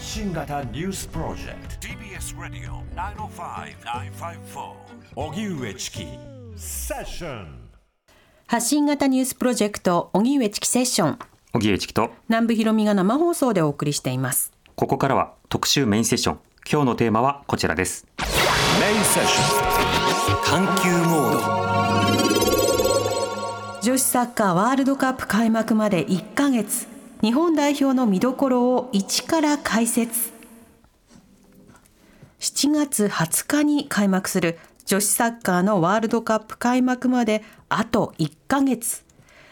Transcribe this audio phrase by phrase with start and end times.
[0.00, 1.86] 発信型ニュースプロジェクト。
[1.86, 2.82] TBS ラディオ
[3.28, 4.72] 905-954
[5.14, 6.06] おぎゅうえちき
[6.56, 7.68] セッション
[8.46, 11.18] 発信型ニュースプロジェクト荻上チキセッション。
[11.52, 12.12] 小木栄一と。
[12.30, 14.54] 南部ひろみが生放送でお送りしています。
[14.74, 16.38] ここからは特集メインセッション。
[16.72, 18.06] 今日のテーマはこちらです。
[18.18, 19.42] メインセッショ
[20.40, 20.66] ン。
[20.66, 21.32] 探求モー
[23.76, 23.82] ド。
[23.82, 26.88] 女子サッカーワールドカップ開幕まで1ヶ月
[27.22, 30.32] 日本代表の見どころを一から解説。
[32.38, 39.04] 7月20日に開幕する女子サッカーのワールドカップ開幕まであと1ヶ月。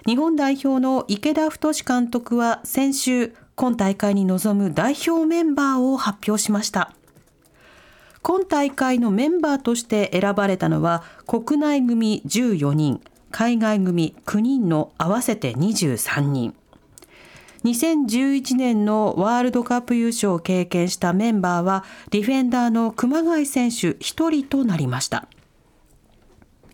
[0.07, 6.95] 日本代表の池田太監督は先週今大会に臨む代表メンバーを発表しました。
[8.23, 16.58] 今大会のメンバーとして選ばれたのは国内組14人海外組9人の合わせて23人。
[17.65, 25.27] 2011年のワールドカップ優勝を経験したメンバーはディフェンダーの熊谷選手1人となりました。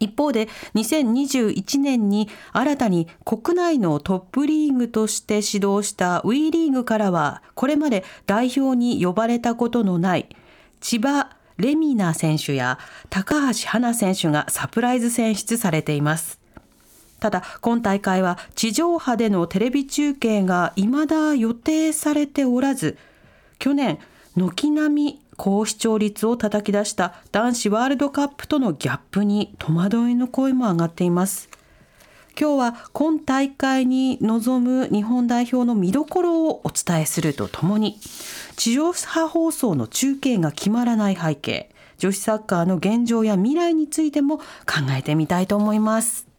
[0.01, 10.29] 一方で2021年に新たに国内のトップリーグとして指導した WE リーグからはこれまで代表に呼ばれたことのない
[10.81, 16.44] 千葉レミナ選手や高橋花選手がサプライズ選出されています。
[17.25, 22.99] ただ今大会は地上波でのテレビ中継が未だ予定されておらず
[23.59, 23.99] 去年
[24.37, 31.49] 軒並み高視聴率を叩き出した男子ワールドカップとのギャップに戸惑いの声も上がっています。
[32.39, 37.99] 今日は今大会に臨む日本代表の見どころをお伝えするとともに
[38.57, 44.45] 地上波放送の中継が決まらない背景女子サッカーの現状や未来についても考
[44.91, 46.34] えてみたいと思います。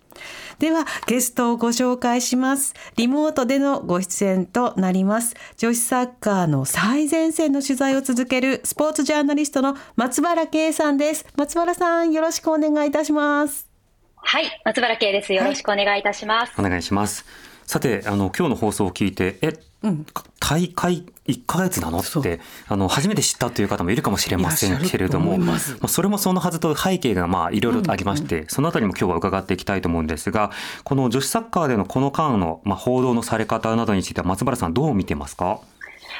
[0.59, 2.73] ではゲストをご紹介します。
[2.95, 5.35] リモートでのご出演となります。
[5.57, 11.25] 女子サッカーの最前線の取材を続けるスポーツジャーナリストの松原圭さんです。
[11.35, 13.67] 松原さんよろしくお願いいたします。
[14.15, 15.33] はい、松原圭です。
[15.33, 16.53] よろしくお願いいたします。
[16.57, 17.25] お願いします。
[17.65, 19.53] さてあの今日の放送を聞いてえ、
[20.39, 21.99] 大会1ヶ月なの？
[21.99, 30.51] ってあの初めて知ったという方もいるかもしれませんけれどもまあ、それもそのはずと背景がまあいろいろとありまして、そのあたりも今日は伺っていきたいと思うんですが
[30.83, 35.59] この女子サッカーでのこの間のまあ報道のされ方などについては松原さんどう見てますか？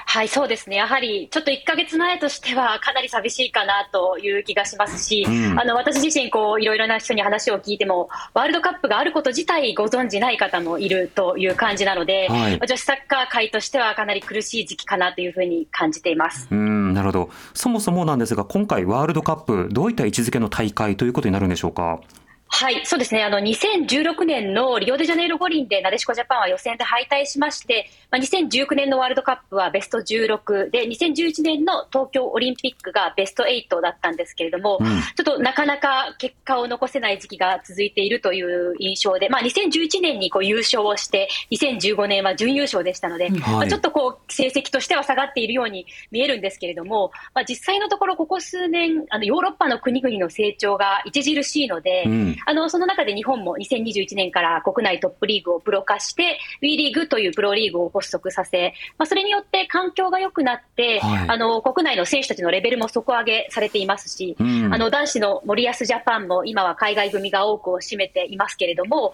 [0.07, 0.77] はい、そうですね。
[0.77, 16.47] やはり、ちょっと1ヶ月前としては、かなり寂しいかなという気がしますし、うんあの、私自身、こう、いろいろな人に話を聞いても、ワールドカップがあること自体ご存じない方もいるという感じなので、はい女子サッカー界としてはかなり苦しい時期かなというふうに感じています。
[16.49, 21.99] うんなるほどそもそもなんですが今回ワールドカップどういった位置づけの大会ということになるんでしょうか？
[22.57, 23.21] はい、そうですね。
[23.21, 34.87] あの、2016年のリオデジャネイロ五輪でなでしこジャパンは予選で敗退しまして、まあ、2019年のワールドカップはベスト16で、2011年の東京オリンピックがベスト8だったんですけれども、うん。
[34.87, 61.29] ちょっとなかなか結果を残せない時期が続いているという印象で、まあ、2011年にこう優勝をして、2015年は準優勝でしたので、まあ、ちょっとこう成績としては下がっているように見えるんですけれども、まあ、実際のところ、ここ数年、あのヨーロッパの国々の成長が著しいので、うんあのその中で日本も2021年から国内トップリーグをプロ化して、WE リーグというプロリーグを発足させ、まあ、それによって環境が良くなって、はい。
[61.29, 64.73] あの国内の選手たちのレベルも底上げされていますし、うん。
[64.73, 69.13] あの男子の森保ジャパンも今は海外組が多くを占めていますけれども、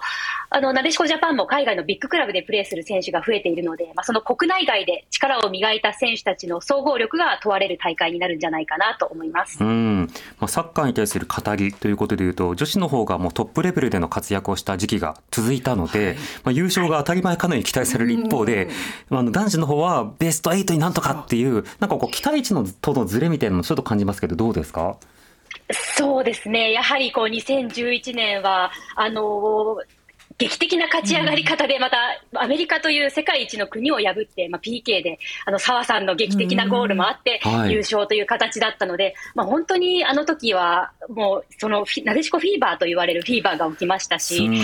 [0.50, 9.64] あのなでしこジャパンも海外のビッグクラブでプレーする選手が増えているので、まあ、その国内外で力を磨いた選手たちの総合力が問われる大会になるんじゃないかなと思います。
[9.64, 10.10] うん。
[10.40, 18.70] まあ、サッカーに対する語りということでいうと女子の方がもうトップレベルでの活躍をした時期が続いたので、まあ、優勝が当たり前かのように期待される一方で、
[19.10, 24.98] まああの男子の方はベスト8になんとかっていうなんかこう期待値のとのズレみたいなのもちょっと感じますけどどうですか？
[25.98, 29.78] そうですね、やはりこう2011年は、あの
[30.42, 31.98] 劇的な勝ち上がり方で、また
[32.34, 37.40] アメリカという世界一の国を破って、まあ、PK で、あの澤さんの劇的なゴールもあって
[37.70, 44.46] 優勝という形だったので、まあ、本当にあの時は、もうそのなでしこフィーバーと言われるフィーバーが起きましたし。
[44.46, 44.56] うん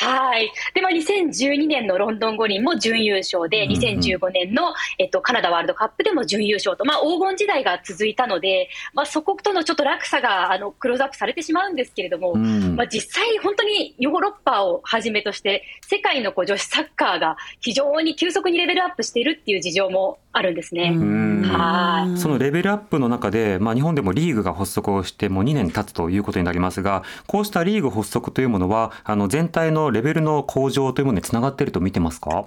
[0.00, 0.50] はい。
[0.74, 20.90] で、まあ、2012年のロンドン五輪も準優勝で、うんうん2015年の、えっと、カナダワールドカップでも準優勝と、まあ、黄金時代が続いたので、まあ、そことのちょっと落差が、あの、クローズアップされてしまうんですけれども、うんまあ、実際本当にヨーロッパをはじめとして、世界のこう女子サッカーが非常に急速にレベルアップしているっていう事情もあるんですね。
[20.90, 21.42] ん。
[21.42, 22.18] はい。
[22.18, 32.46] そのレベルアップの中で、まあ、日本でもリーグが発足をしてもう2年経つということになりますがこうしたリーグ発足というものはあの全体のレベルの向上というものにつながっていると見てますか？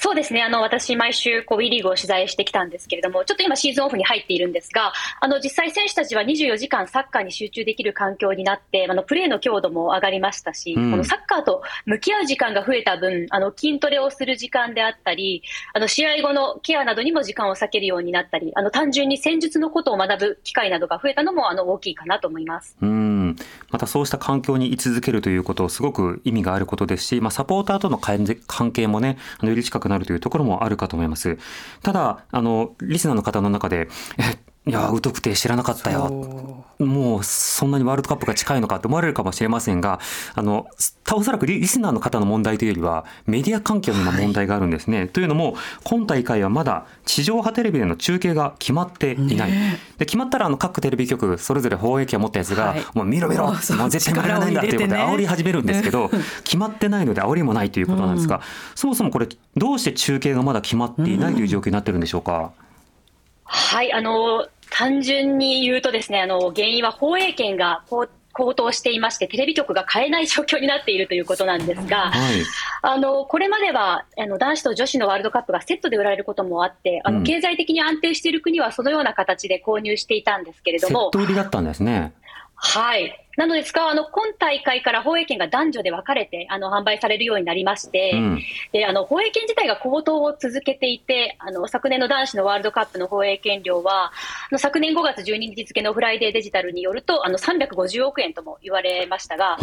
[0.00, 15.42] そうですね、あの私、毎週こう、WE リーグを取材してきたんですけれども、ちょっと今、シーズンオフに入っているんですが、あの実際、選手たちは24時間サッカーに集中できる環境になって、あのプレーの強度も上がりましたし、うん、このサッカーと向き合う時間が増えた分、あの筋トレをする時間であったり、
[15.74, 22.76] あの試合後のケアなどにも時間を割けるようになったり、あの単純に戦術のことを学ぶ機会などが増えたのもあの大きいかなと思います。
[22.80, 23.36] うん。
[23.70, 31.38] またそうした環境に居続けるということ、すごく意味があることですし、まあ、サポーターとの関係もね、あのより近くなるというところもあるかと思います。
[31.82, 33.88] ただ、あの、リスナーの方の中で、
[34.18, 36.64] えいや、疎くて知らなかったよ。
[36.78, 39.98] もう、そんなにワールドカップが近いのかって思われるかもしれませんが、
[40.34, 40.66] あの、
[41.10, 44.98] おそらくリスナーの方の問題というよりは、メディア環境にも問題があるんですね。
[44.98, 49.50] はい、というのも、今大会はまだ地上波テレビでの中継が決まっていない。
[49.50, 56.10] ね、で決まったら、あの、各テレビ局、それぞれ放映権を持ったやつが、はい、もう見ろ見ろ、もう絶対負けられないんだということで煽り始めるんですけど、
[56.44, 58.42] 決まってないので煽りもないということなんですが、うん、
[58.74, 62.38] そもそもこれ、どうして中継がまだ決まっていないという状況になってるんでしょうか？
[62.38, 62.48] うん
[63.50, 72.36] はい、あの、単純に言うとですね、あの、原因は放映権が高騰していまして、テレビ局が買えない状況になっているということなんですが、はい、
[72.82, 81.00] あのこれまではあの男子と女子のワールドカップがセットで売られることもあって、あの経済的に安定している国はそのような形で購入していたんですけれども。
[81.00, 82.12] セット売りだったんですね。
[82.60, 83.24] はい。
[83.36, 94.10] なので使うあの今大会から放映権が男女で分かれてあの販売されるようになりまして、うん、であの放映権自体が高騰を続けていてあの昨年の男子のワールドカップの放映権料はあ
[94.50, 99.56] の昨年5月12日付のフライデーデジタルによるとあの350億円とも言われましたが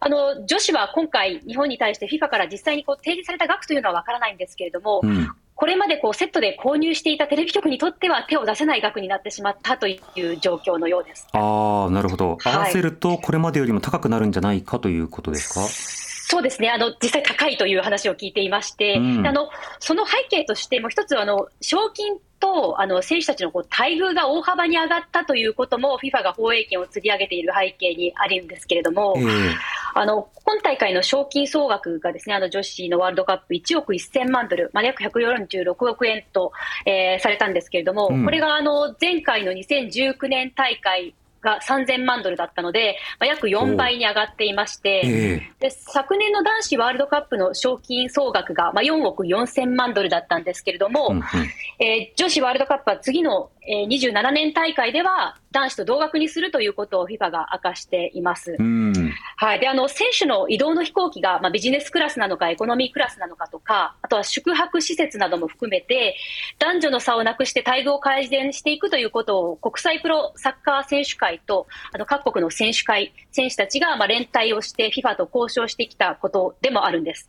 [0.00, 5.28] あの女子は今回日本に対して FIFA から実際にこう提示された額というのは分からないんですけれども、うん
[5.60, 16.09] これまでこうセットで購入していたテレビ局にとっては手を出せない額になってしまったという状況のようですあなるほど、合わせるとこれまでよりも高くなるんじゃないかということですか？
[16.30, 16.70] そうですね。
[16.70, 19.50] あの実際高いという話を聞いていまして、うん、あの
[19.80, 29.54] その背景としても一つあの賞金とあの選手たちのこう待遇が大幅に上がったということも FIFA が放映権を釣り上げている背景にあるんですけれども、えー、
[29.92, 36.52] あの今大会の賞金総額がですねあの女子のワールドカップ1億1000万ドル、まあ、約146億円と、
[36.86, 51.24] えー、されたんですけれども、うん、これがあの前回の2019年大会が3000万ドルだったので、まあ、約4倍に上がっていまして、えー、で昨年の男子ワールドカップの賞金総額が、まあ、4億4000万ドルだったんですけれども、うんうん、
[51.84, 58.56] えー、女子ワールドカップは次の、えー、27年大会では男子と同額にするということを FIFA が明かしています。
[59.36, 66.16] はい、であの選手の移動の飛行機が、まあ、ビジネスクラスなのかエコノミークラスなのかとか、あとは宿泊施設なども含めて、
[66.58, 77.26] 男女の差をなくして待遇を改善していくということを国際プロサッカー選手会とあの各国の選手会、選手たちがまあ連帯をして FIFA と交渉してきたことでもあるんです。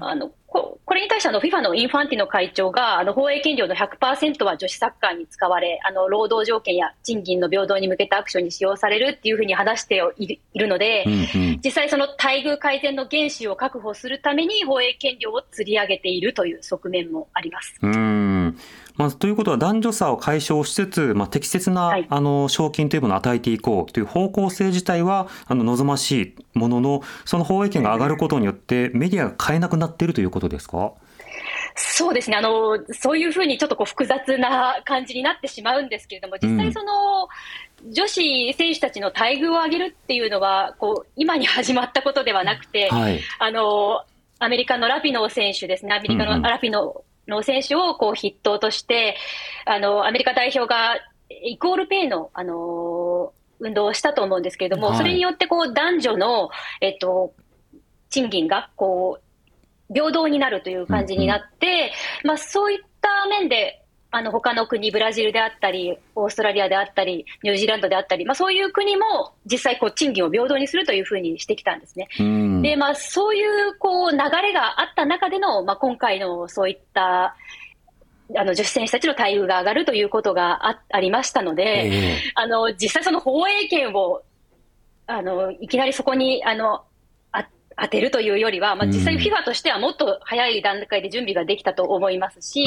[0.00, 11.16] あのこれに対してあの FIFA のインファンティノ会長があの放映権料の100%は女子サッカーに使われあの労働条件や賃金の平等に向けたアクションに使用されるっていうふうに話しているので、うんう
[11.54, 17.74] ん、実際その待遇改善の原資を確保するために放映権料を釣り上げているという側面もあります。
[17.82, 18.43] うん
[18.96, 30.92] まあ、ということは男女差を解消しつつ、まあ、適切な、はい、あの賞金というものを与えていこうという方向性自体はあの望ましいもののその放映権が上がることによってメディアが買えなくなっているということですか？
[31.74, 32.36] そうですね。
[32.36, 37.28] あの、そういうふうにちょっとこう複雑な感じになってしまうんですけれども、実際、その、
[37.84, 44.04] うん、女子選手たちの待遇を上げるっていうのは、こう今に始まったことではなくて、はい、あの
[44.38, 49.16] アメリカのラピノ選手ですね、アメリカのラピノの選手をこう筆頭として、
[49.64, 50.96] あのアメリカ代表が
[51.28, 56.50] イコールペイの、あの運動をしたと思うんですけれども、はい、それによってこう男女の、
[56.80, 57.34] えっと、
[58.10, 59.24] 賃金がこう
[59.92, 61.90] 平等になるという感じになって、うんうん、
[62.28, 63.83] まあ、そういった面で、
[64.14, 72.08] あの他の国、ブラジルであったり、オーストラリアであったり、ニュージーランドであったり、まあ、そういう国も実際こう、賃金を平等にするというふうにしてきたんですね。
[72.20, 77.34] うん、で、まあ、そういうこう流れがあった中での、まあ、今回のそういった
[78.36, 84.22] あの女子選手たちの待遇が上がるということがあありましたので、えー、あの実際、その放映権を
[85.06, 86.84] あのいきなりそこにあの
[87.76, 92.66] 当てるというよりは、まあ、実際、FIFA としてはもっと早い段階で準備ができたと思いますし、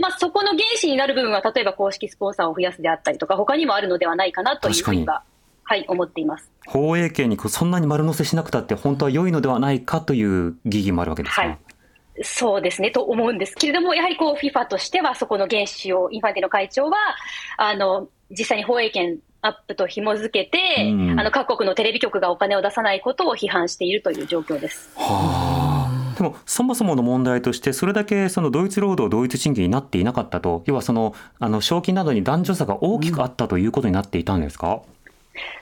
[0.00, 5.22] まあ、そこの原資になる部分は、例えば公式スポンサーを増やすであったりとか、他にもあるのではないかなというふうには、
[5.64, 6.50] はい、思っています。
[6.66, 11.42] 放映権にそんなに丸乗せしなくたって、本当は良いのではないかという疑義もあるわけですか。
[11.42, 11.58] はい。
[12.22, 16.96] そうですねと思うんですけれども、やはりこう FIFA としては、そこの原資を、インファンティの会長は、
[17.58, 24.90] あの実際に放映権アップと紐付けて、うん、あの各国のテレビ局がお金を出さないことを批判しているという状況です。
[24.96, 26.16] はあ。
[26.16, 34.80] でもそもそもの問題としてそれだけその同一労働同一賃金になっていなかったと要はそのあの賞金などに男女差が大きくあったということになっていたんですか、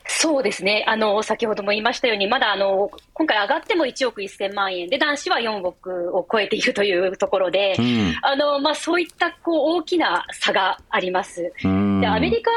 [0.07, 0.85] そうですね。
[0.87, 11.43] あの、先ほども言いましたように、まだあの、今回上がっても1億1000万円で、男子は4億を超えているというところで、うん、あの、まあ、そういったこう大きな差があります。
[11.43, 11.51] で、
[12.07, 12.51] アメリカ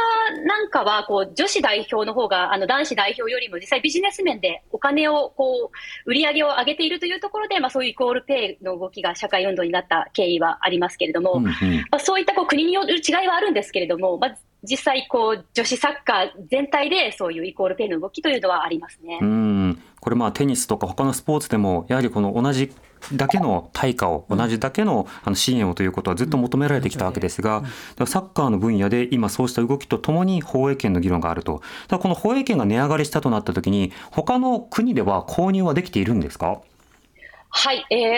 [0.46, 5.72] なんかは、こう、女子代表の方が、あの、男子代表よりも実際ビジネス面でお金を、こ
[6.06, 11.52] う、売り上げを上げているというところで、まあ、そういうイコールペイの動きが社会運動になった経緯はありますけれども、うんうん、
[11.92, 19.20] まあ、そういったこう国による違いはあるんですけれども、まあ、実際こう、女子サッカー全体でそういうイコールペイの動きというのはありますね。
[19.22, 22.72] うんこれまあテニスとか他のスポーツでもやはりこの同じ
[23.14, 27.64] だけの対価を同じだけのあの支援をということはずっと求められてきたわけですが、
[28.06, 31.62] サッカーの分野で今そうした動きとともに放映権の議論があると。
[31.90, 36.62] この放映権が値上がりしたとなったときに他の国では購入はできているんですか？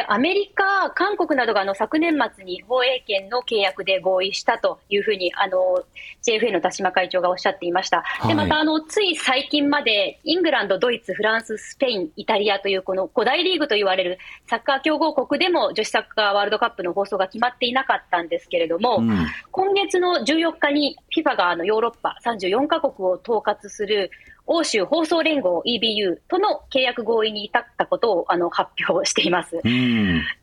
[0.07, 5.83] アメリカ、韓国などがあの昨年末に放映権の契約で合意したというふうにあの
[6.23, 8.03] JFA の田島会長がおっしゃっていました。
[8.35, 14.17] またあのつい最近までイングランド、ドイツ、フランス、スペイン、イタリアというこの5大リーグと言われる
[14.47, 24.11] サッカー強豪国でも女子サッカーワールドカップの放送が決まっていなかったんですけれども、うん、今月の14日に FIFA があのヨーロッパ34カ国を統括する
[24.51, 29.61] 欧州放送連合 EBU との契約合意に至ったことをあの発表しています。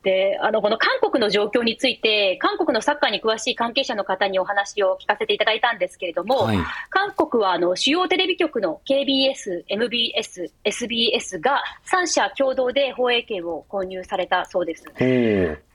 [0.05, 6.59] で、あの、この韓国の状況について、韓国のサッカーに詳しい関係者の方にお話を聞かせていただいたんですけれども、はい、
[6.89, 14.85] 韓国はあの主要テレビ局の KBS、MBS、SBS が3社共同で放映権を購入されたそうです。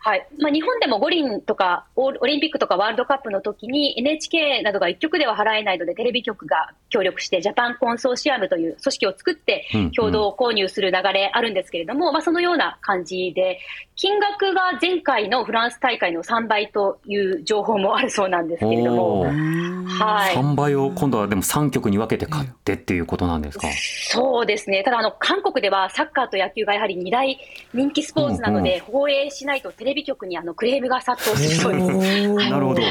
[0.03, 13.59] はいまあ、日本でも五輪とかオリンピックとかワールドカップの時に NHK などが一局では払えないのでテレビ局が協力してジャパンコンソーシアムという組織を作って共同購入する流れあるんですけれども、うんうん、まあ、そのような感じで
[13.95, 23.67] 金額が前回のフランス大会の3倍という情報もあるそうなんですけれども、はい、3倍を今度はでも3局に分けて買ってっていうことなんですか？
[24.09, 27.39] そうですね、ただあの、韓国ではサッカーと野球がやはり2大
[27.73, 32.27] 人気スポーツなので、放映しないとテレビ局にあのクレームが殺到しそうです。
[32.49, 32.81] なるほど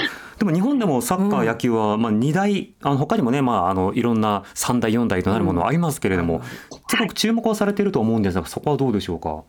[0.41, 6.41] でも日本でもサッカー、野球は、まあ、2大、あの他にもね、まあ、あのいろんな3大、4大となるものありますけれども、
[6.89, 9.43] すごく注目をされていると思うんですが、そこはどうでしょうか？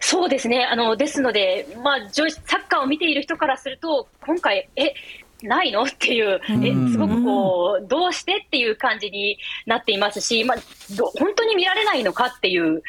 [0.00, 2.32] そうですね、あのですので、まあ、サッ
[2.70, 4.94] カーを見ている人からすると、今回、え
[5.42, 5.82] ないの？
[5.82, 8.38] っていう、えすごくこう、どうして？
[8.46, 10.58] っていう感じになっていますし、まあ、
[11.18, 12.32] 本当に見られないのか？
[12.34, 12.82] っていう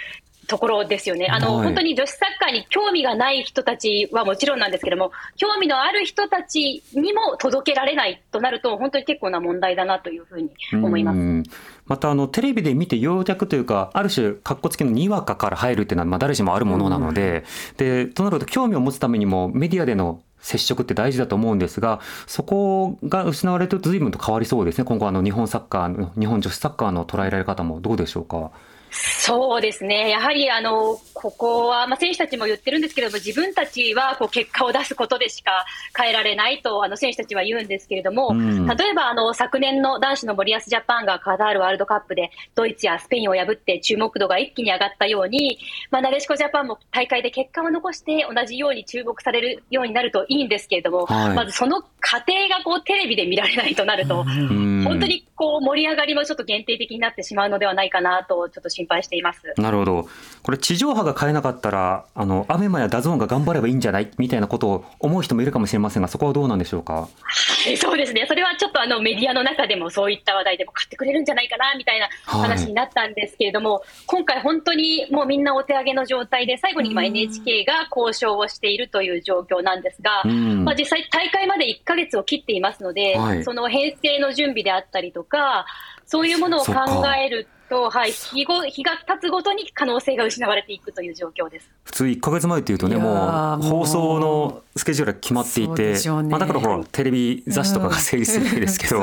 [0.48, 1.28] ところですよね。
[1.30, 11.50] あの、はい、本当に女子サッカーに興味がない人たちはもちろんなんですけども、興味のある人たちにも届けられないとなると、本当に結構な問題だなというふうに思います。
[11.86, 17.44] またあのテレビで見て要着というかある種かっこつけのにわかから入るっていうのはまあ誰しもあるものなので、
[17.78, 24.84] でとなると興味を持つためにもメディアでの接触って大事だと思うんですが、そこが失われると随分と変わりそうですね。
[24.84, 28.52] 今後あの日本サッカー日本女子サッカーの捉えられ方もどうでしょうか？
[28.94, 35.66] そうですね、やはりあのここは、まあ、選手たちも言ってるんですけれども、自分たちはこう結果を出すことでしか
[35.98, 45.58] 変えられないとあの選手たちは言うんですけれども、うん、例えばあの昨年の男子の森保ジャパンがカタールワールドカップでドイツやスペインを破って注目度が一気に上がったように、
[45.90, 59.54] まあ、なでしこジャパンも大会で結果を残して同じように注目されるようになるといいんですけれども、はい、まずその過程がこうテレビで見られないとなると、うん、本当にこう盛り上がりもちょっと限定的になってしまうのではないかなと、ちょっと心配しています。
[59.58, 60.10] なるほど。
[60.44, 67.08] これ地上波が買えなかったら、あの、 ABEMA や DAZN が頑張ればいいんじゃないみたいなことを思う人もいるかもしれませんが、そこはどうなんでしょうか？
[67.24, 68.26] はい、そうですね。
[68.28, 85.66] それはちょっとあのメディアの中でもそういった話題でも買ってくれるんじゃないかな、みたいな話になったんですけれども、はい、今回本当にもうみんなお手上げの状態で、最後に今 NHK が交渉をしているという状況なんですが、まあ実際大会まで1か月を切っていますので、はい、その編成の準備であったりとか、
[86.06, 86.74] そういうものを考
[87.16, 91.70] えると、はい、日ご日が経つごとに可能性が失われていくという状況です。
[91.86, 99.00] 普通、1か月前っていうとね、もう放送のスケジュールが決まっていて、ね、まあ、だからほら、テレビ雑誌とかが成立するわけですけど、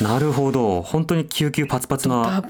[0.00, 2.42] なるほど、本当に救急パツパツな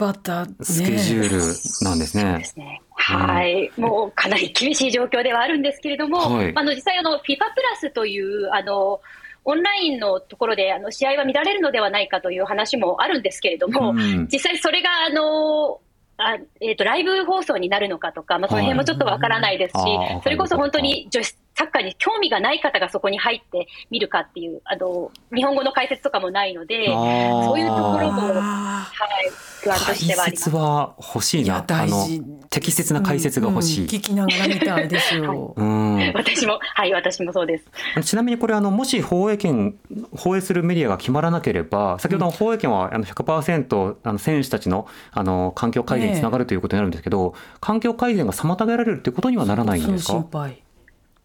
[0.63, 2.45] スケジュールなんですね。
[2.57, 2.83] ね。
[2.95, 7.45] はい、もうかなり厳しい状況ではあるんですけれども、はい、あの実際あの、FIFA プラ
[7.81, 9.01] スというあの
[9.45, 15.81] オンラインのところであの試合は見られるのではないかという話もあるんですけれども、うん、実際それがあの
[16.23, 28.87] あえーと、ライブ放送になるのかとか、まあ、その辺もちょっとわからないですし、はい、それこそ本当に女子ササッカーに興味がない方がそこに入って見るかっていう、あの、日本語の解説とかもないので、そういうところも、は
[29.23, 29.31] い、
[29.63, 30.47] 不安としてはあります。
[30.47, 31.59] 解説は欲しいな。
[31.69, 32.07] あの、
[32.49, 33.81] 適切な解説が欲しい。
[33.81, 35.55] うんうん、聞きながら見たいですよ。
[35.57, 35.69] はい、う
[36.11, 37.65] ん私も、はい、私もそうです。
[38.05, 39.77] ちなみにこれ、あの、もし放映権、
[40.17, 50.13] 放映するメディアが決まらなければ、先ほどの放映権はあの100%、あの選手たちのあの環境改善につながるということになるんですけど、環境改善が妨げられるということにはならないんですか？
[50.15, 50.57] 心配うん、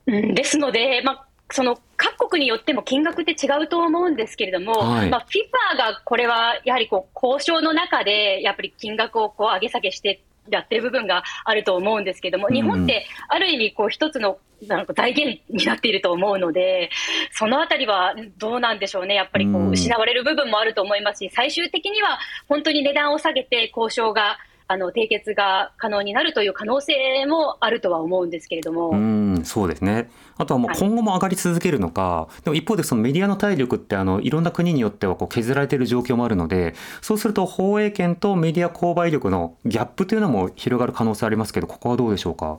[0.05, 16.89] ですので、まあ、その各国によっても金額って違うと思うんですけれども、はい、まあ、FIFA がこれはやはりこう交渉の中で、やっぱり金額をこう上げ下げしてやってる部分があると思うんですけれども、日本ってある意味、こう一つのなんか財源になっていると思うので、
[17.31, 28.89] そのあたりはどうなんでしょうね、やっぱりこう失われる部分もあると思いますし、最終的には本当に値段を下げて交渉があの締結が可能になるという可能性もあるとは思うんですけれども。
[28.89, 42.57] うんそうですねあとはもう今後も上がり続けるのか、はい、でも一方でそのメディアの体力ってあのいろんな国によってはこう削られている状況もあるのでそうすると放映権とメディア購買力のギャップというのも広がる可能性ありますけどここはどうでしょうか？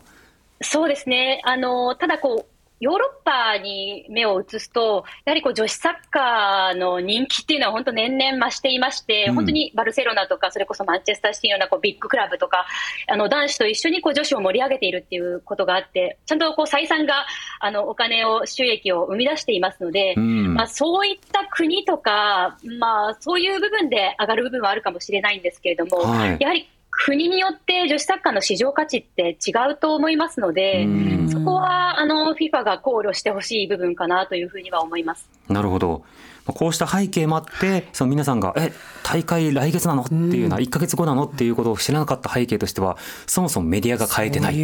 [0.63, 12.67] そうですねあのただこうヨーロッパに目を移すと、やはりこう女子サッカーの人気っていうのは本当年々増していまして、うん、本当にバルセロナとか、それこそマンチェスターシティのようなこうビッグクラブとか、
[13.09, 17.27] あの男子と一緒にこう女子を盛り上げているっていうことがあって、ちゃんとこう採算が
[17.61, 26.69] あのお金を、収益を生み出していますので、うん、まあ、そういった国とか、まあ、そういう部分で上がる部分はあるかもしれないんですけれども、はい、やはり
[27.05, 30.89] 国によって女子サッカーの市場価値って違うと思いますので、
[31.31, 35.29] そこはあの FIFA が考慮してほしい部分かなというふうには思います。
[35.49, 36.05] なるほど。
[36.47, 38.73] こうした背景もあってその皆さんが「え
[39.03, 44.57] 大会来月なの?」っていうのは1か月後なのっていうことを知らなかった背景としてはそもそもメディアが変えてない。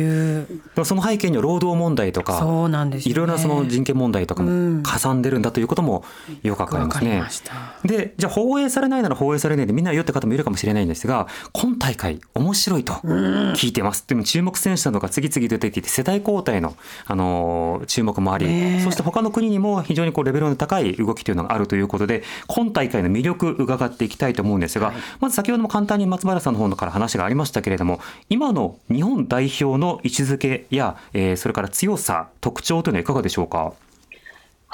[0.77, 6.05] そその背景には労働問題とかそうなんです、ね、いろいろなその人権問題とかもかさんでるんだということも
[6.43, 7.23] よくわかりますね。
[7.85, 14.05] でじゃあ放映されないなら放映されないでみんなよって方もいるかもしれないんですが今大会面白いと聞いてます。
[14.07, 16.75] でも注目選手などが次々出てきて世代交代の、
[17.07, 33.73] あの注目もあり、そして他の国にも非常にこうレベルの高い動きというのがあるということで、今大会の魅力伺っていきたいと思うんですが、はい、まず先ほども簡単に松原さんの方から話がありましたけれども、今の日本代表の位置づけや、えー、それから強さ、特徴というのはいかがでしょうか？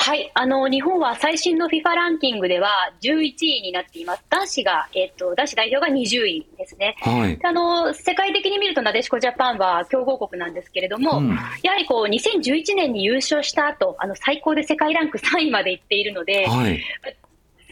[0.01, 2.71] はい、あの日本は最新の FIFA ランキングでは
[3.03, 4.23] 11位になっています。
[4.31, 6.97] 男子が、えっ、と、男子代表が20位ですね。
[7.01, 11.29] はい、あの世界的に見るとなでしこジャパンは強豪国なんですけれども、うん、
[11.63, 16.81] やはりこう2011年に優勝した後、あの最高で世界ランク3位までいっているので、はい、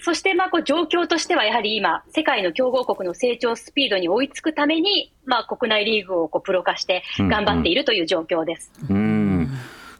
[0.02, 8.72] そしてまあこう状況としてはやはり今、世界の強豪国の成長スピードに追いつくために、まあ、国内リーグをこうプロ化して頑張っているという状況です。
[8.90, 8.98] うん、う
[9.44, 9.48] ん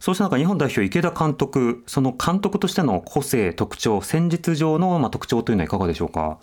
[0.06, 6.38] そうした中、日本代表、池田監督、その監督としての個性、特徴、戦術上のまあ特徴というのはいかがでしょうか？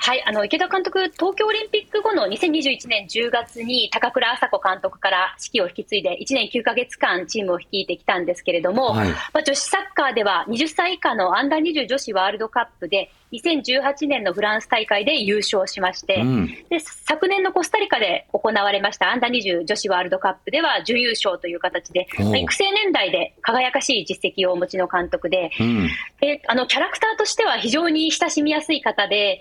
[0.00, 25.88] はい、あの池田監督、東京オリンピック後の2021年10月に高倉麻子監督から指揮を引き継いで、1年9か月間、チームを率いてきたんですけれども、はい、まあ、女子サッカーでは20歳以下のアンダー20女子ワールドカップで、2018年のフランス大会で優勝しまして、うん、で昨年のコスタリカで行われましたアンダー20女子ワールドカップでは準優勝という形で、育成年代で輝かしい実績をお持ちの監督で、うん、
[26.20, 29.40] であのキャラクターとしては非常に親しみやすい方で、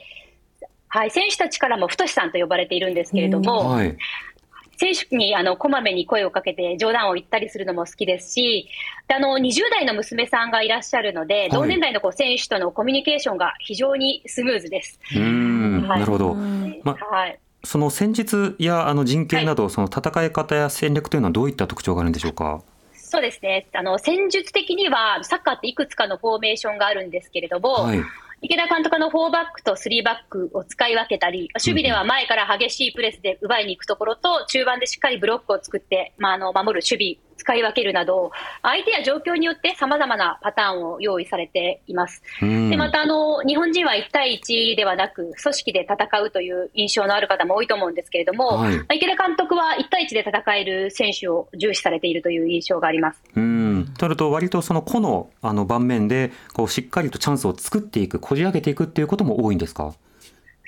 [0.90, 3.98] はい、選手たちからも太さんと呼ばれているんですけれども、はい、
[4.78, 8.70] 選手にあのこまめに声をかけて冗談を言ったりするのも好きですし、
[9.08, 15.00] あの20代の娘さんがいらっしゃるので、はい、同年代のこう選手とのコミュニケーションが非常にスムーズです。
[15.16, 16.36] うん、はい、なるほど。
[16.36, 17.40] まはい。
[17.64, 22.62] その戦術やあの人権など、その戦い方や戦略というのはどういった特徴があるんでしょうか？
[22.94, 23.68] そうですね。
[23.74, 28.02] あの戦術的にはサッカーっていくつかのフォーメーションがあるんですけれども、はい、
[28.42, 38.32] 池田監督の4バックと3バックを使い分けたり、守備では前から激しいプレスで奪いに行くところと、中盤でしっかりブロックを作って、まあ、あの守る守備使い分けるなど、
[38.62, 42.22] 相手や状況によってさまざまなパターンを用意されています。
[42.42, 53.22] でまたあの、日本人は1対1ではなく、組織で戦うという印象のある方も多いと思うんですけれども、はい、池田監督は1対1で戦える選手を重視されているという印象があります。
[53.38, 59.94] うんとなると、割とその個のあの盤面でこうしっかりとチャンスを作っていく、こじ開けていくっていうことも多いんですか？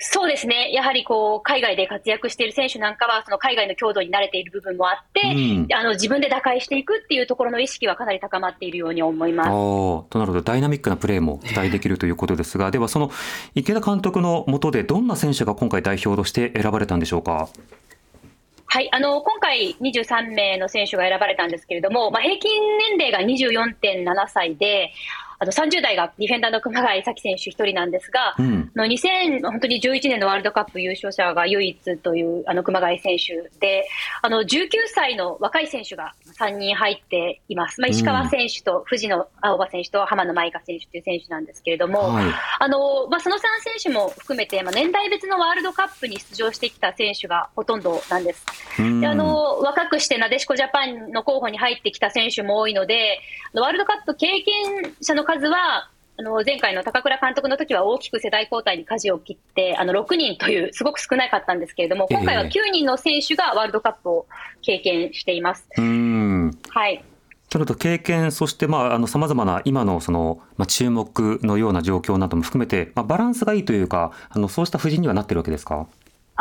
[0.02, 9.50] そうですね、やはりこう海外で活躍している選手なんかは、その海外の強度に慣れている部分もあって、うん、あの自分で打開していくっていうところの意識はかなり高まっているように思います。
[9.50, 13.12] となると、ダイナミックなプレーも期待できるということですが、では、その
[13.56, 17.50] 池田監督のもとで、どんな選手が今回、代表として選ばれたんでしょうか？
[18.72, 22.62] はい、あの今回23名の選手が選ばれたんですけれども、まあ、平均
[22.98, 24.92] 年齢が24.7歳で、
[25.40, 33.88] あの30代がディフェンダーの熊谷咲選手一人なんですが、うん、の2000本当に11年のワールドカップ優勝者が唯一というあの熊谷選手で、
[34.22, 37.80] あの19歳の若い選手が3人入っています。
[37.80, 42.26] まあ、石川選手と藤野青葉選手と浜野舞香選手という選手なんですけれども、はい、
[42.60, 48.46] あのまあ、その3選手も含めて、まあ、年代別のワールドカップに出場してきた選手がほとんどなんです。
[48.78, 53.22] であの若くしてなでしこジャパンの候補に入ってきた選手も多いので、
[53.54, 64.26] ワールドカップ経験者の数は、あの前回の高倉監督の時は大きく世代交代に舵を切って、あの6人という、すごく少なかったんですけれども、今回は9人の選手がワールドカップを
[64.62, 65.68] 経験しています。
[65.78, 67.04] うんはい
[67.52, 75.88] なるほど経験、そしてさまざ、まな今のその、まあ、注目のような状況なども含めて、まあ、バランスがいいというか、あのそうした布陣にはなってるわけですか？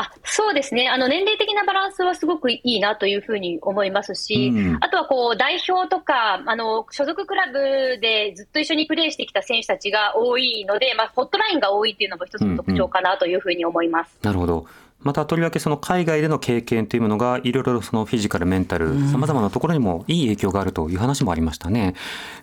[0.01, 14.17] あそうですねあの、年齢的なバランスはすごくいいなというふうに思いますし、うん、あとはこう代表とかあの、所属クラブでずっと一緒にプレーしてきた選手たちが多いので、まあ、ホットラインが多いというのも一つの特徴かなというふうに思います。
[14.23, 14.67] うんうん、なるほど
[15.01, 21.95] またとりわけその海外での経験というものがいろいろそのフィジカル、メンタル、さまざまなところにもいい影響があるという話もありましたね。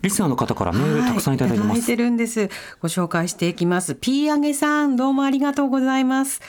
[0.02, 1.70] リスナーの方からメールたくさんいただいてます。
[1.72, 2.50] はい、いただいてるんです。
[2.80, 3.96] ご紹介していきます。
[3.96, 6.42] P あげさん、どうもありがとうございます。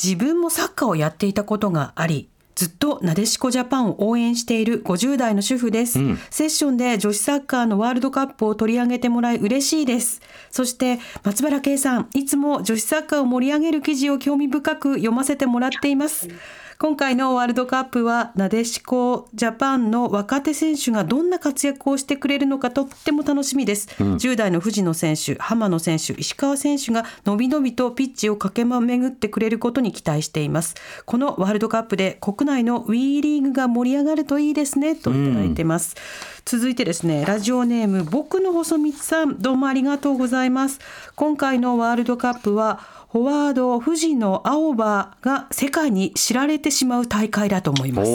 [0.00, 10.20] 自分もサッカーをやっていたことがあり、ずっとなでしこジャパンを応援している50代の主婦です、うん、セッションで女子サッカーのワールドカップを取り上げてもらい嬉しいです。
[10.50, 16.38] そして松原圭さんいつも女子サッカーを盛り上げる記事を興味深く読ませてもらっています、うん
[16.84, 30.74] 今回のワールドカップはなでしこジャパンの若手選手がどんな活躍をしてくれるのかとっても楽しみです、うん、10代の藤野選手浜野選手石川選手がのびのびとピッチを駆け巡ってくれることに期待しています。
[31.06, 40.80] このワールドカップで国内の WE リーグが盛り上がるといいですねといただいてます、うん、続いてですねラジオネーム僕の細道さんどうもありがとうございます。
[41.16, 48.10] 今回のワールドカップはフォワード藤野青葉が世界に知られてしまう大会だと思います。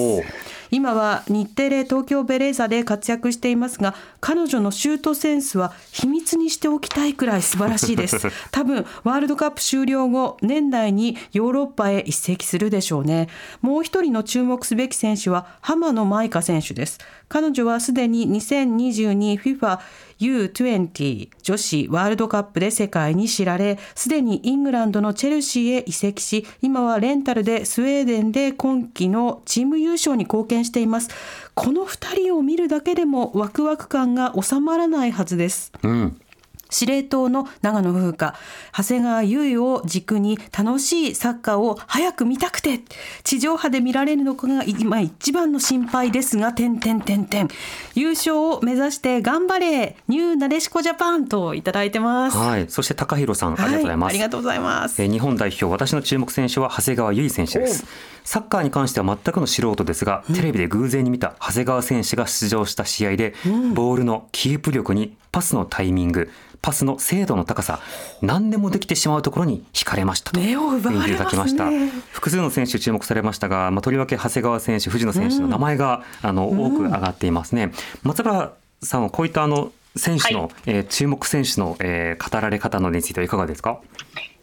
[0.71, 8.19] 今は日テレ東京ベレーザで活躍していますが彼女のシュートセンスは秘密にしておきたいくらい素晴らしいです。
[8.51, 13.29] 多分ワールドカップ終了後年内にヨーロッパへ移籍するでしょうね。
[13.61, 16.99] もう一人の注目すべき選手は浜野舞香選手です。
[17.27, 19.79] 彼女はすでに 2022FIFA
[20.19, 31.09] U20 女子ワールドカップで世界に知られ、すでにイングランドのチェルシーへ移籍し、今はレンタルでスウェーデンで今季のチーム優勝に貢献しています。
[31.53, 35.71] この2人を見るだけでもワクワク感が収まらないはずです。
[35.83, 36.21] うん
[36.69, 38.35] 司令塔の長野風花、
[38.75, 42.81] 長谷川優衣を軸に楽しいサッカーを早く見たくて、
[43.23, 47.47] 地上波で見られるのかが今一番の心配ですが、点点点点。
[47.95, 52.37] 優勝を目指して頑張れ、ニューなでしこジャパンといただいてます。
[52.37, 52.65] はい。
[52.69, 54.13] そして高弘さん、ありがとうございます。
[54.13, 55.01] はい、ありがとうございます。
[55.01, 57.85] え日本代表、私の注目選手は長谷川優衣選手です。
[58.23, 66.29] サッカーに関しては全くの素人ですが、テレビで偶然に見た長谷川選手が出場した試合で、うん、ボールのキープ力にパスのタイミング、
[66.61, 67.79] パスの精度の高さ
[68.21, 71.69] 何でもできてしまうところに惹かれましたと目を奪われました、
[72.11, 77.71] 複数の選手注目されましたが、まあ、とりわけ長谷川選手藤野選手の名前が、うん、あの多く上がっていますね、
[78.03, 83.79] 松原さんはこういったあの選手の、はい、えー、注目選手の、えー、語られ方のについてはいかがですか？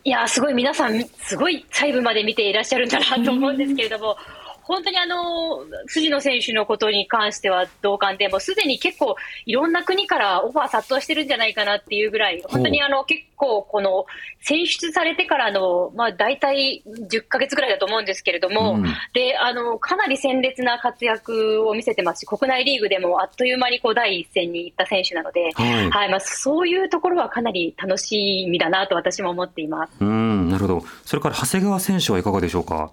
[0.04, 4.16] いやすごい皆さんすごい細部まで見ていらっしゃるんだなと思うんですけれども、
[4.66, 9.14] 本当にあの藤野選手のことに関しては同感で、もうすでに結構、
[9.46, 14.06] いろんな国からオファー殺到してるんじゃないかなっていうぐらい、本当にあの結構、この
[14.40, 29.92] 選出されてからの、まあ、大体10か月ぐらいだと思うんですけれども、うん、であのかなり鮮烈な活躍を見せてますし、国内リーグでもあっという間にこう第一線に行った選手なので、はい、はい、まあ、そういうところはかなり楽しみだなと私も思っています。
[30.00, 32.90] うんなるほど、それから長谷川選手はいかがでしょうか？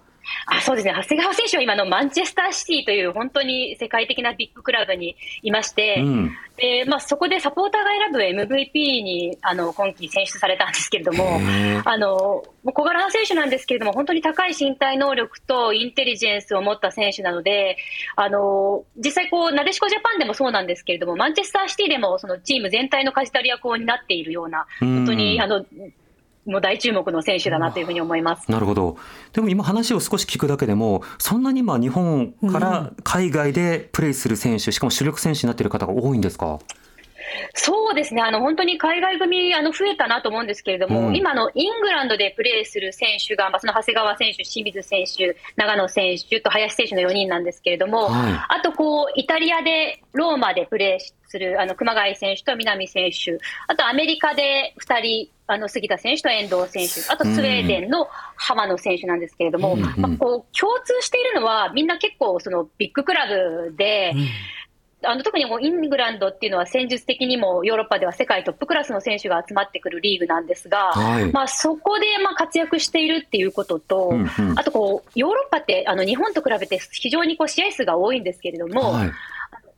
[0.47, 0.93] あそうですね。
[0.95, 11.39] 長谷川選手は今のマンチェスターシティという本当に世界的なビッグクラブにいまして、うん、でまあ、そこでサポーターが選ぶ MVP にあの今季選出されたんですけれども
[11.83, 17.77] あの小柄な選手なんですけれども本当に高い身体能力とインテリジェンスを持った選手なので
[18.15, 25.65] あの実際こう、なでしこジャパンでもそうなんですけれどもマンチェスターシティでもそのチーム全体の舵取り役を担っているような本当にあの
[26.45, 28.51] もう大注目の選手だなというふうに思います。
[28.51, 28.97] なるほど。
[29.32, 36.60] でも今話を少し聞くだけでも、そんなにまあ日本から海外でプレーする選手、しかも主力選手になっている方が多いんですか？
[37.56, 64.27] そうですね、あの本当に海外組あの増えたなと思うんですけれども、うん、今のイングランドでプレーする選手が、まあ、その長谷川選手、清水選手、長野選手と林選手の4人なんですけれども、はい、あとこうイタリアでローマでプレーするあの熊谷選手と南選手、あとアメリカで2人、あの杉田選手と遠藤選手、あとスウェーデンの浜野選手なんですけれども、うん、まあ、こう共通しているのは、みんな結構そのビッグクラブで、うん。
[65.06, 74.21] あの特にもイングランドっていうのは戦術的にもヨーロッパでは世界トップクラスの選手が集まってくるリーグなんですが、はい、まあ、そこでまあ活躍しているっていうことと、うん。
[74.21, 79.12] うん、あとこうヨーロッパってあの日本と比べて非常にこう試合数が多いんですけれども、はい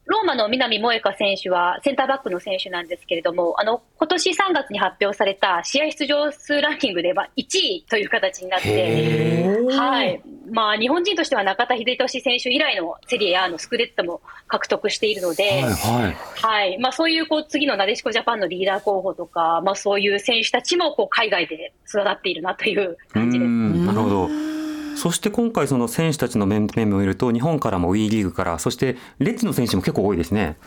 [0.06, 10.22] ローマの南萌香選手はセンターバックの選手なんですけれども、あの今年3月に発表された試合出場数ランキングでは1位という形になって、はい。
[10.52, 16.14] まあ、日本人としては中田英寿選手以来のセリエ A のスクレットも獲得しているので、はい、はい。
[16.14, 23.50] はい、まあ、そういうこう次のなでしこジャパンのリーダー候補とか、まあ、そういう選手たちもこう海外で育っているなという感じです。
[23.50, 24.55] なるほど
[24.96, 30.58] そして今回その選手たちの面々を見ると日本からも WE リーグからそしてレッズの選手も結構多いですね。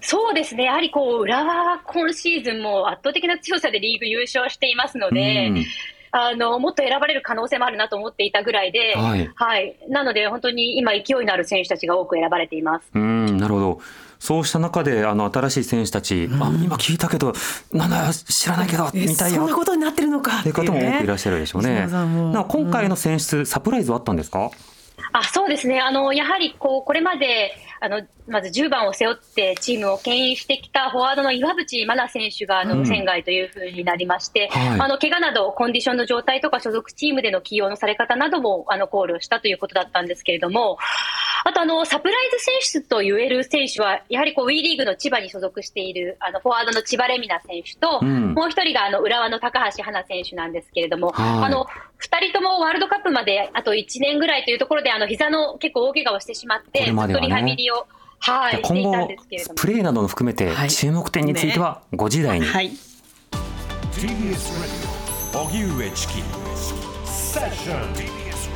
[0.00, 5.64] そうですね、やはりこう浦和は今シーズンも圧倒的な強さでリーグ優勝していますので、うん、
[6.14, 12.90] あのもっと選ばれる可能性もあるなと思っていたぐらいで、はい、はい、なので本当に今、勢いのある選手たちが多く選ばれています。
[12.94, 13.80] うんなるほど、
[14.18, 17.32] そうした中であの新しい選手たち、うん、あ今聞いたけど、
[17.72, 19.38] なんだ、知らないけど、みたいな。
[19.38, 21.86] そんなことになってるのかっていう方も多くいらっしゃるでしょうね。
[21.86, 24.44] な今回の選出、サプライズはあったんですか？
[24.44, 24.50] あ
[25.32, 25.80] そうですね。
[25.80, 40.78] あの、やはりこうこれまであのまず10番を背負ってチームを牽引してきたフォワードの岩渕真奈選手があの無線外というふうになりまして、うんはい、あの怪我などコンディションの状態とか所属チームでの起用のされ方などもあの考慮したということだったんですけれども、
[41.44, 51.66] あとあのサプライズ選出と言える選手は、やはりこう WE リーグの千葉に所属しているあのフォワードの千葉レミナ選手と、うん、もう一人があの浦和の高橋花選手なんですけれども、はい、あの
[52.02, 57.86] 2人ともワールドカップまであと1年ぐらいというところで、あの膝の結構大怪我をしてしまって、ずっとリハビリを。
[58.24, 59.08] はい、今後、
[59.56, 62.46] プレーなども含めて、注目点については5時台に。
[62.46, 68.52] はい、ョン TBS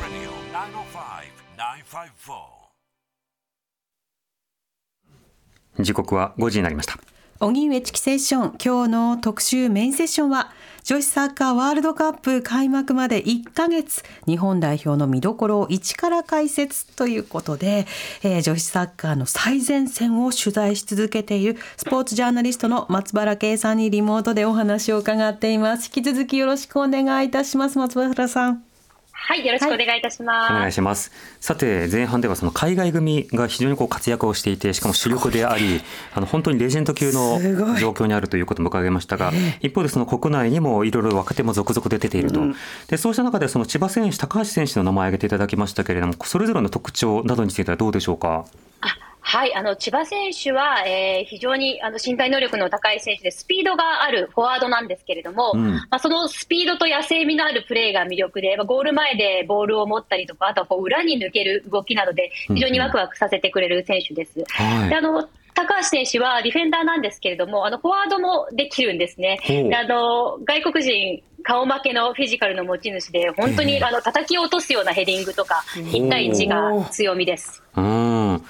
[5.79, 6.97] 時刻は5時になりました。
[7.39, 8.57] 荻上チキセッション。
[8.63, 10.51] 今日の特集メインセッションは
[10.87, 14.03] 女子サッカーワールドカップ開幕まで1ヶ月。
[14.25, 17.85] 日本代表の見どころを一から解説ということで、
[18.23, 25.87] えー、女子サッカーの最前線を取材し続けているスポーツジャーナリストの松原圭さんにリモートでお話を伺っています。
[25.93, 28.66] 引き続きよろしくお願いいたします松原さん。
[29.19, 30.51] はい、よろしくお願いいたします。
[30.51, 31.11] はい、お願いします。
[31.41, 35.81] さて、前半ではその海外組が非常にこう活躍をしていて、しかも主力であり、
[36.13, 37.37] あの本当にレジェンド級の
[37.77, 42.39] 状況にあるということも伺いましたが、一方でその国内にもいろいろ若手も続々で出ていると。
[42.39, 42.55] うん、
[42.87, 48.45] で、そうした中でその千葉選手、高橋選手の名前を挙げていただきましたけれども、それぞれの特徴などについてはどうでしょうか？
[49.29, 64.39] はい、あの千葉選手は、えー、非常にあの身体能力の高い選手で、スピードがあるフォワードなんですけれども、うん、まあ、そのスピードと野生味のあるプレーが魅力で、まあ、ゴール前でボールを持ったりとか、あとはこう裏に抜ける動きなどで、非常にワクワクさせてくれる選手です。
[64.39, 69.41] うんうん、であの高橋選手はディフェンダーなんですけれども、あのフォワードもできるんですね。
[69.75, 77.61] あの外国人顔負けのフィジカルの持ち主で、本当にあの叩き落とすようなヘディングとか、1対1が強みです。
[77.75, 78.41] うん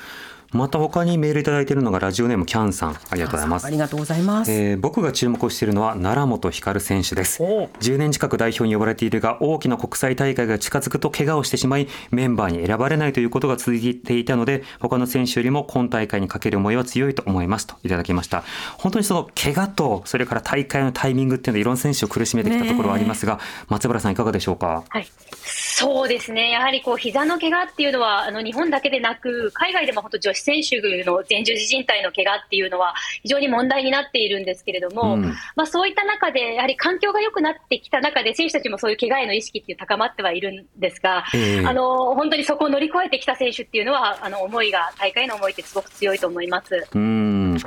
[0.53, 2.91] また他にメールいただいているのがラジオネームキャンさん。
[3.09, 3.65] ありがとうございます。
[3.65, 7.43] ありがとうございます、えー、僕が注目しているのは奈良本光選手です。
[7.43, 17.67] 10年近く代表に呼ばれているが大きな国際大会が近づくと怪我をしてしまいメンバーに選ばれないということが続いていたので他の選手よりも今大会にかける思いは強いと思います。
[17.67, 18.43] といただきました。
[18.77, 24.85] 本当にその怪我とそれから大会のタイミングっていうのはいろんな選手を苦しめてきたところはありますが、松原さんいかがでしょうか？
[24.87, 25.07] はい。
[25.43, 26.51] そうですね。
[26.51, 46.87] やはりこう膝の怪我っていうのはあの日本だけでなく海外でも本当女子選手の前十字靭帯の怪我っていうのは非常に問題になっているんですけれども、うん、まあ、そういった中で、やはり環境が良くなってきた中で、選手たちもそういう怪我への意識っていう高まってはいるんですが、えー、あの本当にそこを乗り越えてきた選手っていうのは、あの思いが、大会への思いってすごく強いと思います。
[46.93, 47.57] うん。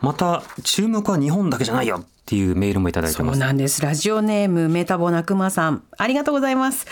[0.00, 3.38] また注目は日本だけじゃないよっていうメールもいただいてます。
[3.38, 3.82] そうなんです。
[3.82, 5.82] ラジオネームメタボなくまさん。
[5.96, 6.86] ありがとうございます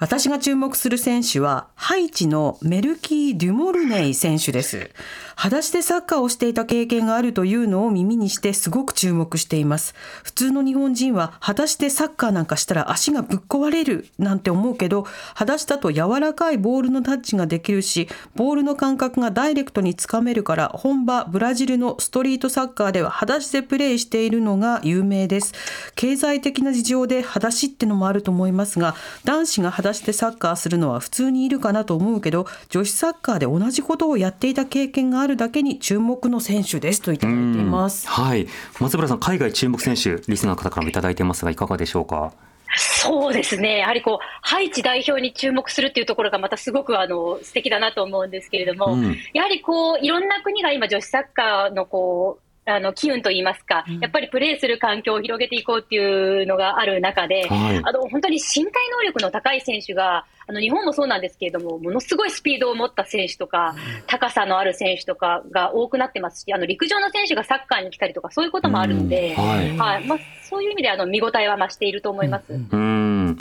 [0.00, 4.90] 私が注目する選手は、ハイチのメルキー・デュモルネイ選手です。
[5.36, 9.94] 裸足でサッカーをしていた経験があるというのを耳にしてすごく注目しています。
[10.24, 25.52] 普通の日本人は裸足でサッカーなんかしたら足がぶっ壊れるなんて思うけど、裸足だと柔らかいボールのタッチができるし、ボールの感覚がダイレクトにつかめるから、本場ブラジルのストリートサッカーでは裸足でプレーしているのが有名です。
[25.94, 38.08] 経済的な事情で裸足ってのもあると思いますが、男子が裸足でサッカーするのは普通にいるかなと思うけど、女子サッカーで同じことをやっていた経験があるだけに注目の選手ですといただいています。
[38.08, 38.46] はい。
[38.80, 42.32] 松原さん海外注目選手リスナーの方からもいただいてますがいかがでしょうか？
[42.76, 63.74] そうですね、やはりこうハイチ代表に注目するっていうところがまたすごくあの素敵だなと思うんですけれども、うん、やはりこういろんな国が今、女子サッカーのこうあの機運といいますか、やっぱりプレーする環境を広げていこうっていうのがある中で、はい、あの本当に身体能力の高い選手が、あの日本もそうなんですけれども、ものすごいスピードを持った選手とか、
[64.06, 69.76] 高さのある選手とかが多くなってますし、あの陸上の選手がサッカーに来たりとか、そういうこともあるので、はい。
[69.76, 70.06] はい。
[70.06, 72.44] まあ、そういう意味であの見応えは増していると思います。
[72.52, 73.38] うん。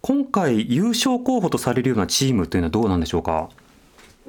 [0.00, 3.48] 今回、優勝候補とされるようなチームというのはどうなんでしょうか？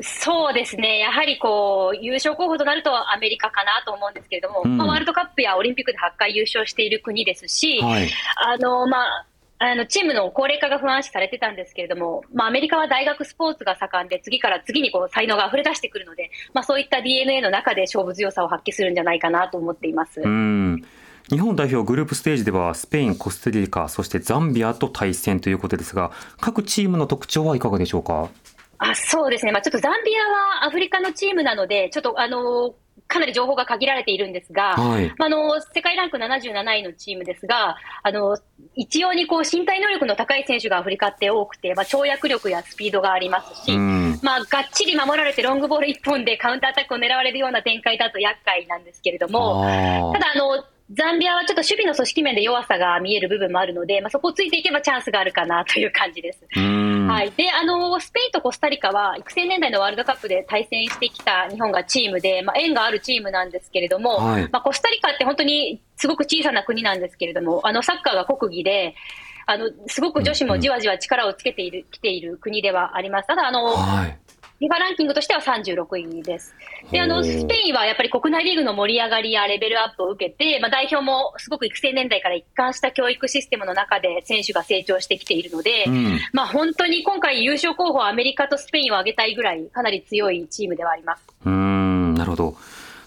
[0.02, 9.28] そうですね、やはりこう優勝候補となるとアメリカかなと思うんですけれども、うん、まあ、ワールドカップやオリンピックで8回優勝している国ですし、はい、あのまあ、
[9.60, 20.22] あのチームの高齢化が不安視されてたんですけれども、まあ、アメリカは大学スポーツが盛んで、次から次にこう才能が溢れ出してくるので、まあ、そういった DNA の中で勝負強さを発揮するんじゃないかなと思っています。
[20.22, 20.84] うん
[21.30, 28.30] 日本代表グループステージではスペイン、コスタリカ、そしてザンビアと対戦ということですが、各チームの特徴はいかがでしょうか？
[28.80, 30.22] あそうですね、まあ、ちょっとザンビア
[30.62, 32.76] はアフリカのチームなので、ちょっとあの
[33.08, 38.38] かなり情報が限られているんですが、はい、まあ、あの世界ランク77位のチームですが、あの
[38.76, 49.64] 一様にこう身体能力の高い選手がアフリカって多くて、まあ、跳躍力やスピードがありますし、まあ、がっちり守られてロングボール1本でカウンターアタックを狙われるような展開だと厄介なんですけれども、
[50.14, 56.40] ただあの、ザンビアはちょっと守備の組織面で弱さが見える部分もあるので、まあ、そこをついていけばチャンスがあるかなという感じです。
[56.56, 68.96] はい、であのスペインとコスタリカは育成年代のワールドカップで対戦してきた日本がチームで、まあ、縁があるチームなんですけれども、はい、まあ、コスタリカって本当にすごく小さな国なんですけれども、あのサッカーが国技で、
[69.46, 73.28] あのすごく女子もじわじわ力をつけている、きている国ではあります。
[73.28, 74.20] ただあの、はい
[74.60, 76.56] リファランキングとしては36位です。
[76.92, 91.24] で、あの、スペインはやっぱり国内リーグの盛り上がりやレベルアップを受けて、まあ、代表もすごく育成年代から一貫した教育システムの中で選手が成長してきているので、うん、まあ、本当に今回優勝候補はアメリカとスペインを挙げたいぐらい、かなり強いチームではあります。
[91.46, 92.56] うん、なるほど。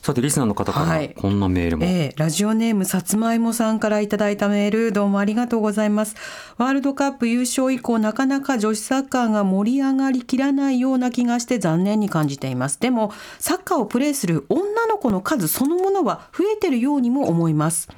[0.03, 6.17] さてリスナーの方からこんなメールも、はい、えー、ラジオネームさつまいもさんからいただいたメールどうもありがとうございます。
[6.57, 12.81] ワールドカップ優勝以降なかなか女子サッカーが盛り上がりきらないような気がして残念に感じています。
[12.81, 17.89] でもサッカーをプレーする女の子の数そのものは増えてるようにも思います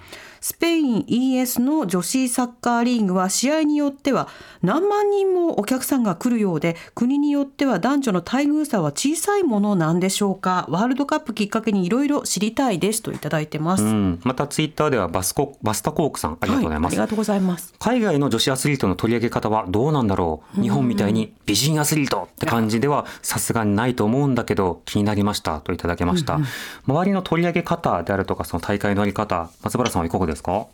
[0.42, 4.26] スペイン ES の女子サッカーリーグは試合によっては
[4.60, 10.66] 何万人もお客さんが来るようで国によっては男女の待遇差は小さいものなんでしょうか。
[10.68, 13.84] ワールドカップきっかけにいろいろ知りたいですといただいてます、
[14.24, 17.72] またツイッターではバスコバスタコークさんありがとうございます、はい、ありがとうございます。
[17.78, 20.60] 海外の女子アスリートの取り上げ方はどうなんだろう？
[20.60, 26.46] 日本みたいに美人アスリートって感じではさすがにないと思うんだけど気になりましたといただきました、うんうん、
[26.88, 30.66] 周りの取り上げ方であるとかその大会のあり方松原さんはいかがですか？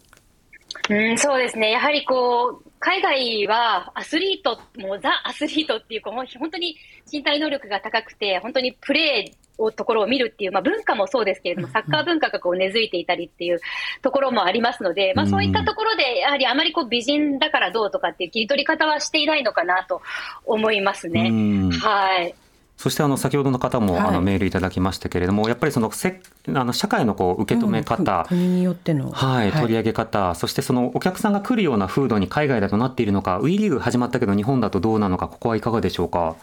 [0.91, 1.71] うん、そうですね。
[1.71, 6.77] やはりこう、海外はアスリート、もうザ・アスリートっていう、本当に
[7.11, 13.61] 身体能力が高くて、本当にプレーをところを見るっていう、まあ、文化もそうですけれども、サッカー文化がこう根付いていたりっていう
[14.03, 20.01] ところもありますので、まあ、そういったところで、やはりあまりこう美人だからどうとかっていう切り取り方はしていないのかなと
[20.47, 21.33] 思いますね。
[21.81, 22.35] はい。
[22.79, 36.37] そしてあの先ほどの方もあのメールいただきましたけれども、やっぱりそのせあの社会のこう受け止め方、国によっての、はい、取り上げ方、そしてそのお客さんが来るような風土に海外だとなっているのか、ウィリーグ始まったけど日本だとどうなのか、ここはいかがでしょうか？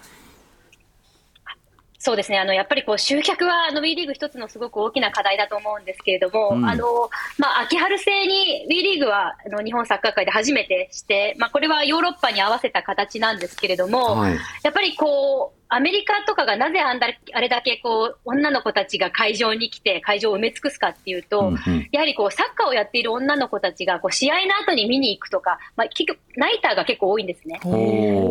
[1.97, 27.59] そうですね、あのやっぱりこう集客はあの WE リーグ一つのすごく大きな課題だと思うんですけれども、うん、あのまあ、秋春制に WE リーグはあの日本サッカー界で初めてして、まあ、これはヨーロッパに合わせた形なんですけれども、はい、やっぱりこうアメリカとかがなぜあんだあれだけこう女の子たちが会場に来て会場を埋め尽くすかっていうと、うんうん、やはりこうサッカーをやっている女の子たちがこう試合の後に見に行くとか、まあ、結局ナイターが結構多いんですね。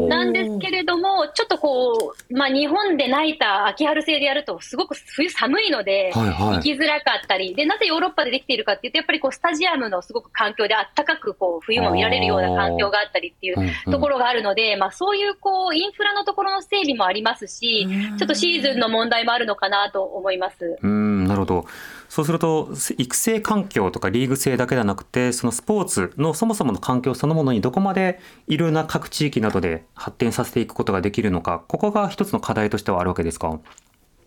[0.09, 13.57] なんですけれども、ちょっとこう、まあ、日本でナイター、秋春制でやると、すごく冬寒いので、行きづらかったり、でなぜヨーロッパでできているかっていうと、やっぱりこうスタジアムのすごく環境であったかくこう冬も見られるような環境があったりっていう
[13.91, 20.79] ところがあるので、まあ、そういうこうインフラのところの整備もありますし、ちょっとシーズンの問題もあるのかなと思います。
[20.81, 21.67] うんなるほど。
[22.09, 33.59] そうすると育成環境とかリーグ制だけではなくてそのスポーツのそもそもの環境そのものにどこまでいろんな各地域などで発展させていくことができるのかここが一つの課題としてはあるわけですか？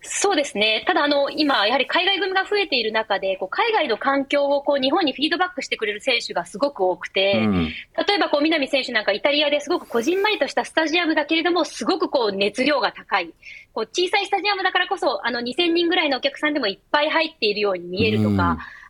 [0.02, 0.84] そうですね。
[0.86, 7.64] ただ、あの、今、やはり海外組が増えている中で、こう海外の環境をこう日本にフィードバックしてくれる選手がすごく多くて、うん、
[8.06, 13.32] 例えば、こう、南選手なんかイタリアですごくこじんまりとしたスタジアムだけれども、すごくこう、熱量が高い。
[13.72, 18.36] こう、小さいスタジアムだからこそ、あの、2000人ぐらいのお客さんでもいっぱい入っているように見えるとか、うん、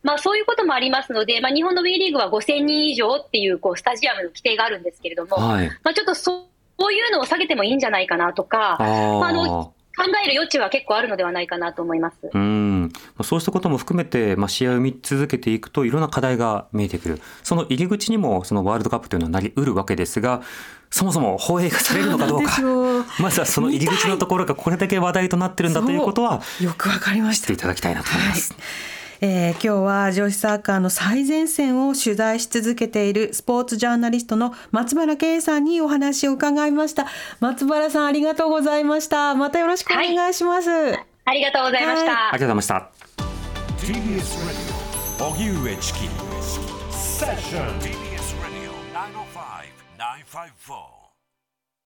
[0.03, 6.45] まあ、そういうこともありますので、まあ、日本の WE リーグは5000人以上っていう、こう、スタジアムの規定があるんですけれども、はい、まあ、ちょっとそ
[6.81, 9.75] う、いうのを下げてもいいんじゃないかなとか、あまあ、あの考
[10.05, 12.17] える余地は結構あるのではないかなと思います。
[12.33, 12.93] うん。
[13.23, 17.21] そうしたことも含めて、まあ、試合を見続けていくと、いろんな課題が見えてくる。
[17.43, 20.43] その入り口にも、そのワールドカップというのはなりうるわけですが、
[20.91, 22.63] そもそも放映がされるのかどうか。
[23.21, 27.49] まずはその入り口のところがこれだけ話題となってるんだということは、よくわかりました。
[27.49, 28.53] ていただきたいなと思います。
[28.53, 37.07] はいえー、今日は女子サッカーの最前線を取材し続けているスポーツジャーナリストの松原圭さんにお話を伺いました。
[37.41, 39.35] 松原さんありがとうございました。
[39.35, 42.91] またよろしくお願いします、はい、ありがとうございました、はい、ありがとうございました